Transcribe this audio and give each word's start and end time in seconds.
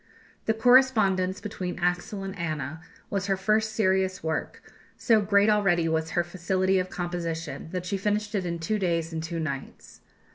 The 0.47 0.55
"Correspondence 0.55 1.39
between 1.39 1.77
Axel 1.77 2.23
and 2.23 2.35
Anna" 2.35 2.81
was 3.11 3.27
her 3.27 3.37
first 3.37 3.73
serious 3.73 4.23
work; 4.23 4.63
so 4.97 5.21
great 5.21 5.47
already 5.47 5.87
was 5.87 6.09
her 6.17 6.23
facility 6.23 6.79
of 6.79 6.89
composition 6.89 7.69
that 7.71 7.85
she 7.85 7.97
finished 7.97 8.33
it 8.33 8.43
in 8.43 8.57
two 8.57 8.79
days 8.79 9.13
and 9.13 9.21
two 9.21 9.39
nights. 9.39 10.01